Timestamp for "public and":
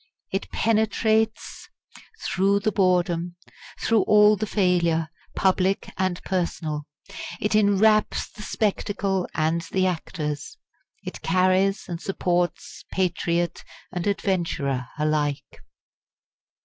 5.35-6.19